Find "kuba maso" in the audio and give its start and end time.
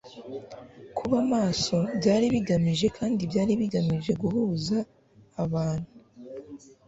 0.97-1.77